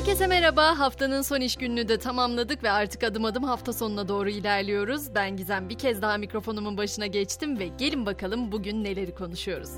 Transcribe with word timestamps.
Herkese 0.00 0.26
merhaba. 0.26 0.78
Haftanın 0.78 1.22
son 1.22 1.40
iş 1.40 1.56
gününü 1.56 1.88
de 1.88 1.98
tamamladık 1.98 2.62
ve 2.62 2.70
artık 2.70 3.04
adım 3.04 3.24
adım 3.24 3.44
hafta 3.44 3.72
sonuna 3.72 4.08
doğru 4.08 4.30
ilerliyoruz. 4.30 5.14
Ben 5.14 5.36
Gizem 5.36 5.68
bir 5.68 5.78
kez 5.78 6.02
daha 6.02 6.18
mikrofonumun 6.18 6.76
başına 6.76 7.06
geçtim 7.06 7.58
ve 7.58 7.66
gelin 7.66 8.06
bakalım 8.06 8.52
bugün 8.52 8.84
neleri 8.84 9.14
konuşuyoruz. 9.14 9.70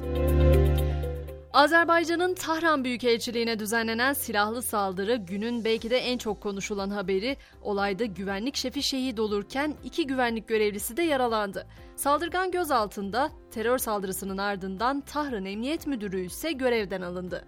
Azerbaycan'ın 1.52 2.34
Tahran 2.34 2.84
Büyükelçiliğine 2.84 3.58
düzenlenen 3.58 4.12
silahlı 4.12 4.62
saldırı 4.62 5.16
günün 5.16 5.64
belki 5.64 5.90
de 5.90 5.98
en 5.98 6.18
çok 6.18 6.40
konuşulan 6.40 6.90
haberi. 6.90 7.36
Olayda 7.62 8.04
güvenlik 8.04 8.56
şefi 8.56 8.82
şehit 8.82 9.20
olurken 9.20 9.74
iki 9.84 10.06
güvenlik 10.06 10.48
görevlisi 10.48 10.96
de 10.96 11.02
yaralandı. 11.02 11.66
Saldırgan 11.96 12.50
gözaltında 12.50 13.30
terör 13.50 13.78
saldırısının 13.78 14.38
ardından 14.38 15.00
Tahran 15.00 15.44
Emniyet 15.44 15.86
Müdürü 15.86 16.20
ise 16.24 16.52
görevden 16.52 17.02
alındı. 17.02 17.44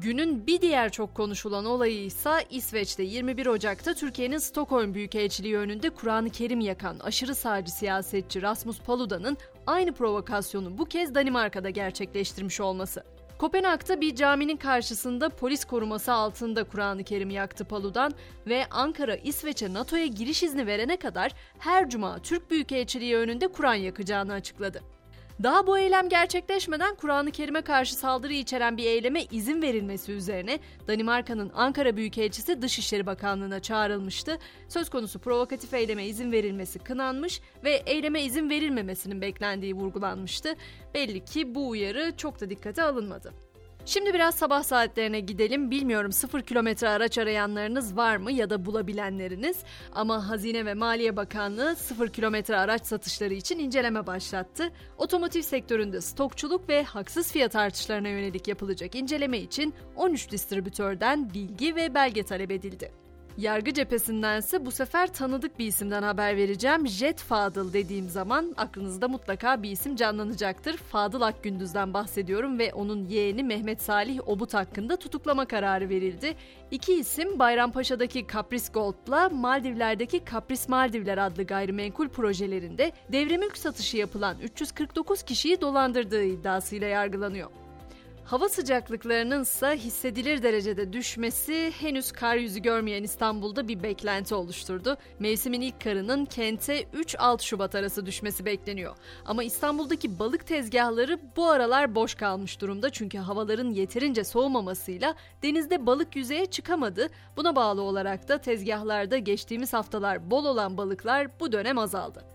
Günün 0.00 0.46
bir 0.46 0.60
diğer 0.60 0.92
çok 0.92 1.14
konuşulan 1.14 1.64
olayı 1.64 2.04
ise 2.04 2.30
İsveç'te 2.50 3.02
21 3.02 3.46
Ocak'ta 3.46 3.94
Türkiye'nin 3.94 4.38
Stockholm 4.38 4.94
Büyükelçiliği 4.94 5.56
önünde 5.56 5.90
Kur'an-ı 5.90 6.30
Kerim 6.30 6.60
yakan 6.60 6.98
aşırı 6.98 7.34
sağcı 7.34 7.72
siyasetçi 7.72 8.42
Rasmus 8.42 8.80
Paluda'nın 8.80 9.36
aynı 9.66 9.92
provokasyonu 9.92 10.78
bu 10.78 10.84
kez 10.84 11.14
Danimarka'da 11.14 11.70
gerçekleştirmiş 11.70 12.60
olması. 12.60 13.04
Kopenhag'da 13.38 14.00
bir 14.00 14.14
caminin 14.14 14.56
karşısında 14.56 15.28
polis 15.28 15.64
koruması 15.64 16.12
altında 16.12 16.64
Kur'an-ı 16.64 17.04
Kerim 17.04 17.30
yaktı 17.30 17.64
Palu'dan 17.64 18.12
ve 18.46 18.66
Ankara 18.70 19.16
İsveç'e 19.16 19.72
NATO'ya 19.72 20.06
giriş 20.06 20.42
izni 20.42 20.66
verene 20.66 20.96
kadar 20.96 21.32
her 21.58 21.90
cuma 21.90 22.18
Türk 22.18 22.50
Büyükelçiliği 22.50 23.16
önünde 23.16 23.48
Kur'an 23.48 23.74
yakacağını 23.74 24.32
açıkladı. 24.32 24.82
Daha 25.42 25.66
bu 25.66 25.78
eylem 25.78 26.08
gerçekleşmeden 26.08 26.94
Kur'an-ı 26.94 27.30
Kerim'e 27.30 27.62
karşı 27.62 27.94
saldırı 27.94 28.32
içeren 28.32 28.76
bir 28.76 28.84
eyleme 28.84 29.24
izin 29.24 29.62
verilmesi 29.62 30.12
üzerine 30.12 30.58
Danimarka'nın 30.88 31.50
Ankara 31.54 31.96
Büyükelçisi 31.96 32.62
Dışişleri 32.62 33.06
Bakanlığı'na 33.06 33.60
çağrılmıştı. 33.60 34.38
Söz 34.68 34.90
konusu 34.90 35.18
provokatif 35.18 35.74
eyleme 35.74 36.06
izin 36.06 36.32
verilmesi 36.32 36.78
kınanmış 36.78 37.40
ve 37.64 37.82
eyleme 37.86 38.22
izin 38.22 38.50
verilmemesinin 38.50 39.20
beklendiği 39.20 39.74
vurgulanmıştı. 39.74 40.54
Belli 40.94 41.24
ki 41.24 41.54
bu 41.54 41.68
uyarı 41.68 42.16
çok 42.16 42.40
da 42.40 42.50
dikkate 42.50 42.82
alınmadı. 42.82 43.32
Şimdi 43.86 44.14
biraz 44.14 44.34
sabah 44.34 44.62
saatlerine 44.62 45.20
gidelim. 45.20 45.70
Bilmiyorum 45.70 46.12
sıfır 46.12 46.42
kilometre 46.42 46.88
araç 46.88 47.18
arayanlarınız 47.18 47.96
var 47.96 48.16
mı 48.16 48.32
ya 48.32 48.50
da 48.50 48.64
bulabilenleriniz. 48.64 49.56
Ama 49.92 50.28
Hazine 50.28 50.66
ve 50.66 50.74
Maliye 50.74 51.16
Bakanlığı 51.16 51.76
sıfır 51.76 52.08
kilometre 52.08 52.56
araç 52.56 52.86
satışları 52.86 53.34
için 53.34 53.58
inceleme 53.58 54.06
başlattı. 54.06 54.72
Otomotiv 54.98 55.42
sektöründe 55.42 56.00
stokçuluk 56.00 56.68
ve 56.68 56.84
haksız 56.84 57.32
fiyat 57.32 57.56
artışlarına 57.56 58.08
yönelik 58.08 58.48
yapılacak 58.48 58.94
inceleme 58.94 59.38
için 59.38 59.74
13 59.96 60.30
distribütörden 60.30 61.34
bilgi 61.34 61.76
ve 61.76 61.94
belge 61.94 62.22
talep 62.22 62.50
edildi. 62.50 63.03
Yargı 63.38 63.74
cephesindense 63.74 64.66
bu 64.66 64.70
sefer 64.70 65.12
tanıdık 65.12 65.58
bir 65.58 65.66
isimden 65.66 66.02
haber 66.02 66.36
vereceğim. 66.36 66.88
Jet 66.88 67.20
Fadıl 67.20 67.72
dediğim 67.72 68.08
zaman 68.08 68.54
aklınızda 68.56 69.08
mutlaka 69.08 69.62
bir 69.62 69.70
isim 69.70 69.96
canlanacaktır. 69.96 70.76
Fadıl 70.76 71.20
Akgündüz'den 71.20 71.94
bahsediyorum 71.94 72.58
ve 72.58 72.74
onun 72.74 73.06
yeğeni 73.06 73.42
Mehmet 73.42 73.82
Salih 73.82 74.28
Obut 74.28 74.54
hakkında 74.54 74.96
tutuklama 74.96 75.46
kararı 75.46 75.88
verildi. 75.88 76.34
İki 76.70 76.94
isim 76.94 77.38
Bayrampaşa'daki 77.38 78.26
Kapris 78.26 78.72
Gold'la 78.72 79.28
Maldivler'deki 79.28 80.24
Kapris 80.24 80.68
Maldivler 80.68 81.18
adlı 81.18 81.42
gayrimenkul 81.42 82.08
projelerinde 82.08 82.92
devrimülk 83.12 83.58
satışı 83.58 83.96
yapılan 83.96 84.36
349 84.38 85.22
kişiyi 85.22 85.60
dolandırdığı 85.60 86.24
iddiasıyla 86.24 86.86
yargılanıyor. 86.86 87.63
Hava 88.24 88.48
sıcaklıklarının 88.48 89.42
ise 89.42 89.76
hissedilir 89.76 90.42
derecede 90.42 90.92
düşmesi 90.92 91.72
henüz 91.80 92.12
kar 92.12 92.36
yüzü 92.36 92.60
görmeyen 92.60 93.02
İstanbul'da 93.02 93.68
bir 93.68 93.82
beklenti 93.82 94.34
oluşturdu. 94.34 94.96
Mevsimin 95.18 95.60
ilk 95.60 95.80
karının 95.80 96.24
kente 96.24 96.82
3-6 96.82 97.42
Şubat 97.42 97.74
arası 97.74 98.06
düşmesi 98.06 98.44
bekleniyor. 98.44 98.96
Ama 99.24 99.44
İstanbul'daki 99.44 100.18
balık 100.18 100.46
tezgahları 100.46 101.18
bu 101.36 101.50
aralar 101.50 101.94
boş 101.94 102.14
kalmış 102.14 102.60
durumda 102.60 102.90
çünkü 102.90 103.18
havaların 103.18 103.70
yeterince 103.70 104.24
soğumamasıyla 104.24 105.14
denizde 105.42 105.86
balık 105.86 106.16
yüzeye 106.16 106.46
çıkamadı. 106.46 107.08
Buna 107.36 107.56
bağlı 107.56 107.82
olarak 107.82 108.28
da 108.28 108.38
tezgahlarda 108.38 109.18
geçtiğimiz 109.18 109.72
haftalar 109.72 110.30
bol 110.30 110.44
olan 110.44 110.76
balıklar 110.76 111.40
bu 111.40 111.52
dönem 111.52 111.78
azaldı. 111.78 112.33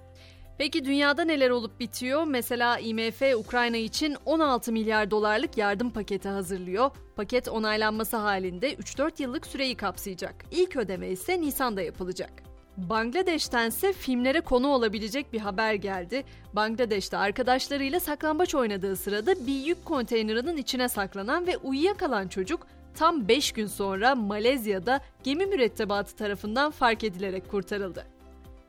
Peki 0.59 0.85
dünyada 0.85 1.23
neler 1.23 1.49
olup 1.49 1.79
bitiyor? 1.79 2.23
Mesela 2.23 2.79
IMF 2.79 3.21
Ukrayna 3.35 3.77
için 3.77 4.15
16 4.25 4.71
milyar 4.71 5.11
dolarlık 5.11 5.57
yardım 5.57 5.89
paketi 5.89 6.29
hazırlıyor. 6.29 6.91
Paket 7.15 7.47
onaylanması 7.47 8.17
halinde 8.17 8.73
3-4 8.73 9.21
yıllık 9.21 9.47
süreyi 9.47 9.75
kapsayacak. 9.75 10.35
İlk 10.51 10.75
ödeme 10.75 11.07
ise 11.07 11.41
Nisan'da 11.41 11.81
yapılacak. 11.81 12.31
Bangladeş'ten 12.77 13.67
ise 13.67 13.93
filmlere 13.93 14.41
konu 14.41 14.67
olabilecek 14.67 15.33
bir 15.33 15.39
haber 15.39 15.73
geldi. 15.73 16.23
Bangladeş'te 16.53 17.17
arkadaşlarıyla 17.17 17.99
saklambaç 17.99 18.55
oynadığı 18.55 18.95
sırada 18.95 19.47
bir 19.47 19.65
yük 19.65 19.85
konteynerinin 19.85 20.57
içine 20.57 20.89
saklanan 20.89 21.47
ve 21.47 21.57
uyuyakalan 21.57 22.27
çocuk 22.27 22.67
tam 22.95 23.27
5 23.27 23.51
gün 23.51 23.67
sonra 23.67 24.15
Malezya'da 24.15 25.01
gemi 25.23 25.45
mürettebatı 25.45 26.15
tarafından 26.15 26.71
fark 26.71 27.03
edilerek 27.03 27.51
kurtarıldı. 27.51 28.19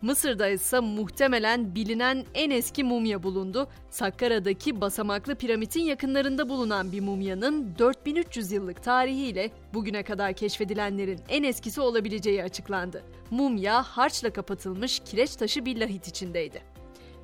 Mısır'da 0.03 0.49
ise 0.49 0.81
muhtemelen 0.81 1.75
bilinen 1.75 2.25
en 2.35 2.51
eski 2.51 2.85
mumya 2.85 3.23
bulundu. 3.23 3.69
Sakkara'daki 3.91 4.81
basamaklı 4.81 5.35
piramidin 5.35 5.83
yakınlarında 5.83 6.49
bulunan 6.49 6.93
bir 6.93 7.01
mumyanın 7.01 7.75
4300 7.79 8.53
yıllık 8.53 8.83
tarihiyle 8.83 9.51
bugüne 9.75 10.03
kadar 10.03 10.33
keşfedilenlerin 10.33 11.21
en 11.29 11.43
eskisi 11.43 11.81
olabileceği 11.81 12.43
açıklandı. 12.43 13.03
Mumya 13.31 13.83
harçla 13.83 14.33
kapatılmış 14.33 15.01
kireç 15.05 15.37
taşı 15.37 15.65
bir 15.65 15.81
lahit 15.81 16.09
içindeydi. 16.09 16.80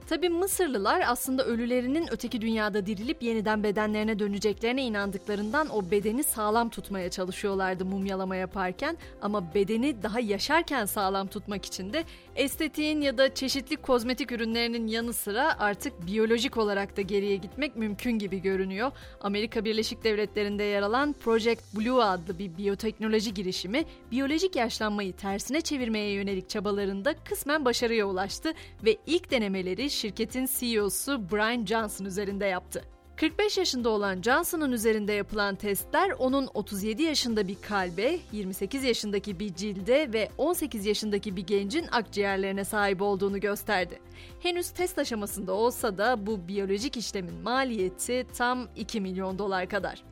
Tabi 0.09 0.29
Mısırlılar 0.29 1.03
aslında 1.07 1.45
ölülerinin 1.45 2.09
öteki 2.11 2.41
dünyada 2.41 2.87
dirilip 2.87 3.23
yeniden 3.23 3.63
bedenlerine 3.63 4.19
döneceklerine 4.19 4.85
inandıklarından 4.85 5.69
o 5.69 5.91
bedeni 5.91 6.25
sağlam 6.25 6.69
tutmaya 6.69 7.11
çalışıyorlardı 7.11 7.85
mumyalama 7.85 8.37
yaparken 8.37 8.97
ama 9.23 9.55
bedeni 9.55 10.03
daha 10.03 10.21
yaşarken 10.21 10.85
sağlam 10.85 11.27
tutmak 11.27 11.65
için 11.65 11.93
de 11.93 12.05
estetiğin 12.37 13.01
ya 13.01 13.19
da 13.19 13.35
çeşitli 13.35 13.77
kozmetik 13.77 14.33
ürünlerinin 14.33 14.87
yanı 14.87 15.13
sıra 15.13 15.59
artık 15.59 16.07
biyolojik 16.07 16.57
olarak 16.57 16.97
da 16.97 17.01
geriye 17.01 17.37
gitmek 17.37 17.77
mümkün 17.77 18.13
gibi 18.13 18.43
görünüyor. 18.43 18.93
Amerika 19.21 19.65
Birleşik 19.65 20.05
Devletleri'nde 20.05 20.63
yer 20.63 20.83
alan 20.83 21.13
Project 21.13 21.63
Blue 21.75 22.03
adlı 22.03 22.39
bir 22.39 22.57
biyoteknoloji 22.57 23.35
girişimi 23.35 23.85
biyolojik 24.11 24.57
yaşlanmayı 24.57 25.13
tersine 25.13 25.61
çevirmeye 25.61 26.13
yönelik 26.13 26.49
çabalarında 26.49 27.15
kısmen 27.25 27.65
başarıya 27.65 28.07
ulaştı 28.07 28.53
ve 28.85 28.97
ilk 29.07 29.31
denemeleri 29.31 29.91
şirketin 29.97 30.49
CEO'su 30.59 31.31
Brian 31.31 31.67
Johnson 31.67 32.05
üzerinde 32.05 32.47
yaptı. 32.47 32.85
45 33.17 33.59
yaşında 33.59 33.89
olan 33.89 34.23
Johnson'ın 34.23 34.73
üzerinde 34.73 35.13
yapılan 35.13 35.55
testler 35.55 36.11
onun 36.11 36.49
37 36.55 37.03
yaşında 37.03 37.49
bir 37.49 37.57
kalbe, 37.69 38.19
28 38.33 38.85
yaşındaki 38.85 39.39
bir 39.39 39.55
cilde 39.55 40.13
ve 40.13 40.29
18 40.39 40.87
yaşındaki 40.87 41.37
bir 41.37 41.47
gencin 41.47 41.87
akciğerlerine 41.93 42.65
sahip 42.65 43.03
olduğunu 43.03 43.41
gösterdi. 43.41 43.99
Henüz 44.41 44.71
test 44.71 44.99
aşamasında 44.99 45.53
olsa 45.53 45.99
da 45.99 46.27
bu 46.27 46.49
biyolojik 46.49 46.97
işlemin 46.97 47.35
maliyeti 47.35 48.27
tam 48.39 48.69
2 48.77 49.01
milyon 49.01 49.39
dolar 49.39 49.69
kadar. 49.69 50.03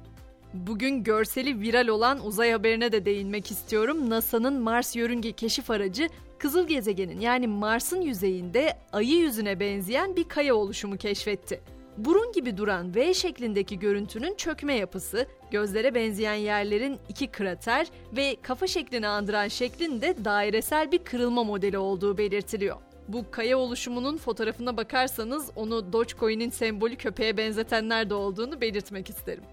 Bugün 0.54 1.04
görseli 1.04 1.60
viral 1.60 1.88
olan 1.88 2.26
uzay 2.26 2.52
haberine 2.52 2.92
de 2.92 3.04
değinmek 3.04 3.50
istiyorum. 3.50 4.10
NASA'nın 4.10 4.60
Mars 4.60 4.96
yörünge 4.96 5.32
keşif 5.32 5.70
aracı 5.70 6.08
kızıl 6.44 6.66
gezegenin 6.68 7.20
yani 7.20 7.46
Mars'ın 7.46 8.00
yüzeyinde 8.00 8.78
ayı 8.92 9.16
yüzüne 9.16 9.60
benzeyen 9.60 10.16
bir 10.16 10.24
kaya 10.24 10.54
oluşumu 10.54 10.96
keşfetti. 10.96 11.60
Burun 11.98 12.32
gibi 12.32 12.56
duran 12.56 12.94
V 12.94 13.14
şeklindeki 13.14 13.78
görüntünün 13.78 14.34
çökme 14.34 14.74
yapısı, 14.74 15.26
gözlere 15.50 15.94
benzeyen 15.94 16.34
yerlerin 16.34 16.98
iki 17.08 17.26
krater 17.26 17.86
ve 18.16 18.36
kafa 18.42 18.66
şeklini 18.66 19.08
andıran 19.08 19.48
şeklin 19.48 20.00
de 20.00 20.24
dairesel 20.24 20.92
bir 20.92 20.98
kırılma 20.98 21.44
modeli 21.44 21.78
olduğu 21.78 22.18
belirtiliyor. 22.18 22.76
Bu 23.08 23.30
kaya 23.30 23.58
oluşumunun 23.58 24.16
fotoğrafına 24.16 24.76
bakarsanız 24.76 25.50
onu 25.56 25.92
Dogecoin'in 25.92 26.50
sembolü 26.50 26.96
köpeğe 26.96 27.36
benzetenler 27.36 28.10
de 28.10 28.14
olduğunu 28.14 28.60
belirtmek 28.60 29.10
isterim. 29.10 29.44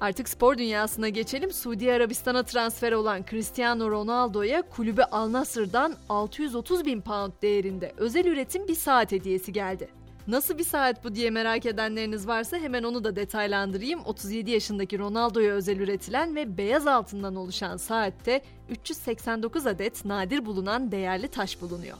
Artık 0.00 0.28
spor 0.28 0.58
dünyasına 0.58 1.08
geçelim. 1.08 1.52
Suudi 1.52 1.92
Arabistan'a 1.92 2.42
transfer 2.42 2.92
olan 2.92 3.24
Cristiano 3.30 3.90
Ronaldo'ya 3.90 4.62
kulübü 4.62 5.02
Al 5.02 5.32
Nassr'dan 5.32 5.94
630 6.08 6.84
bin 6.84 7.00
pound 7.00 7.32
değerinde 7.42 7.92
özel 7.96 8.26
üretim 8.26 8.68
bir 8.68 8.74
saat 8.74 9.12
hediyesi 9.12 9.52
geldi. 9.52 9.88
Nasıl 10.28 10.58
bir 10.58 10.64
saat 10.64 11.04
bu 11.04 11.14
diye 11.14 11.30
merak 11.30 11.66
edenleriniz 11.66 12.28
varsa 12.28 12.56
hemen 12.56 12.82
onu 12.82 13.04
da 13.04 13.16
detaylandırayım. 13.16 14.00
37 14.04 14.50
yaşındaki 14.50 14.98
Ronaldo'ya 14.98 15.54
özel 15.54 15.78
üretilen 15.78 16.36
ve 16.36 16.58
beyaz 16.58 16.86
altından 16.86 17.36
oluşan 17.36 17.76
saatte 17.76 18.42
389 18.68 19.66
adet 19.66 20.04
nadir 20.04 20.46
bulunan 20.46 20.92
değerli 20.92 21.28
taş 21.28 21.60
bulunuyor. 21.60 21.96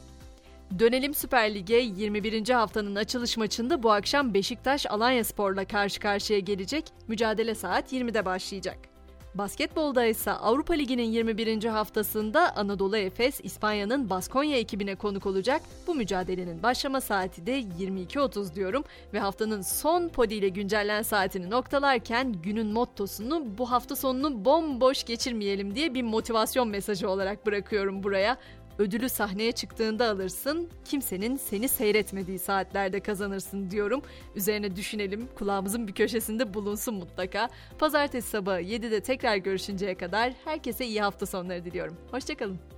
Dönelim 0.77 1.13
Süper 1.13 1.55
Lig'e 1.55 1.79
21. 1.79 2.49
haftanın 2.49 2.95
açılış 2.95 3.37
maçında 3.37 3.83
bu 3.83 3.91
akşam 3.91 4.33
Beşiktaş 4.33 4.85
Alanya 4.85 5.23
Spor'la 5.23 5.65
karşı 5.65 5.99
karşıya 5.99 6.39
gelecek. 6.39 6.85
Mücadele 7.07 7.55
saat 7.55 7.93
20'de 7.93 8.25
başlayacak. 8.25 8.77
Basketbolda 9.35 10.05
ise 10.05 10.31
Avrupa 10.31 10.73
Ligi'nin 10.73 11.03
21. 11.03 11.63
haftasında 11.63 12.55
Anadolu 12.55 12.97
Efes 12.97 13.39
İspanya'nın 13.43 14.09
Baskonya 14.09 14.57
ekibine 14.57 14.95
konuk 14.95 15.25
olacak. 15.25 15.61
Bu 15.87 15.95
mücadelenin 15.95 16.63
başlama 16.63 17.01
saati 17.01 17.45
de 17.45 17.59
22.30 17.59 18.55
diyorum 18.55 18.83
ve 19.13 19.19
haftanın 19.19 19.61
son 19.61 20.09
podi 20.09 20.33
ile 20.33 20.49
güncellen 20.49 21.01
saatini 21.01 21.49
noktalarken 21.49 22.33
günün 22.43 22.67
mottosunu 22.67 23.57
bu 23.57 23.71
hafta 23.71 23.95
sonunu 23.95 24.45
bomboş 24.45 25.03
geçirmeyelim 25.03 25.75
diye 25.75 25.93
bir 25.93 26.03
motivasyon 26.03 26.67
mesajı 26.67 27.09
olarak 27.09 27.45
bırakıyorum 27.45 28.03
buraya. 28.03 28.37
Ödülü 28.79 29.09
sahneye 29.09 29.51
çıktığında 29.51 30.09
alırsın, 30.09 30.69
kimsenin 30.85 31.37
seni 31.37 31.69
seyretmediği 31.69 32.39
saatlerde 32.39 32.99
kazanırsın 32.99 33.71
diyorum. 33.71 34.01
Üzerine 34.35 34.75
düşünelim, 34.75 35.27
kulağımızın 35.35 35.87
bir 35.87 35.93
köşesinde 35.93 36.53
bulunsun 36.53 36.95
mutlaka. 36.95 37.49
Pazartesi 37.79 38.29
sabahı 38.29 38.61
7'de 38.61 38.99
tekrar 39.03 39.35
görüşünceye 39.35 39.95
kadar 39.95 40.33
herkese 40.45 40.85
iyi 40.85 41.01
hafta 41.01 41.25
sonları 41.25 41.65
diliyorum. 41.65 41.97
Hoşçakalın. 42.11 42.69